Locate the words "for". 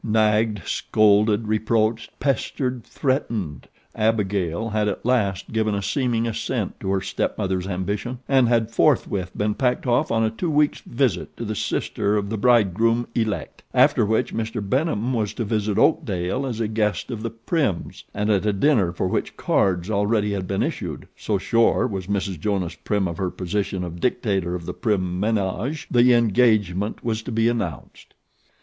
18.91-19.07